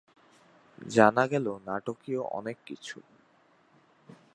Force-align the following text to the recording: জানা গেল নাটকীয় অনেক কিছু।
জানা 0.89 1.23
গেল 1.27 1.45
নাটকীয় 1.65 2.21
অনেক 2.31 2.57
কিছু। 2.65 2.97